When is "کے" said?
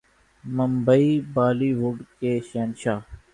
2.19-2.31